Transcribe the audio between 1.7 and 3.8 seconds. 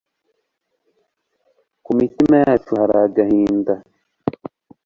kumitima yacu hari agahinda